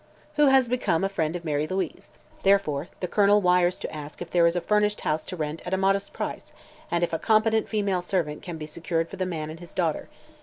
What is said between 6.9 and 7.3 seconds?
if a